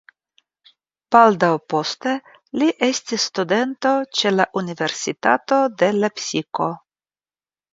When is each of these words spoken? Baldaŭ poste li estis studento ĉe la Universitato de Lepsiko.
Baldaŭ 1.15 1.49
poste 1.73 2.13
li 2.61 2.69
estis 2.87 3.27
studento 3.33 3.93
ĉe 4.21 4.33
la 4.39 4.49
Universitato 4.63 5.61
de 5.83 5.93
Lepsiko. 6.03 6.73